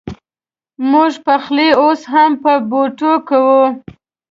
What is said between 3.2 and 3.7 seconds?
کوو